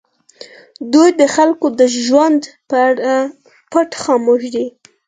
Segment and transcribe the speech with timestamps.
[0.93, 3.13] دوی د خلکو د ژوند په اړه
[3.71, 4.65] پټ خاموش دي.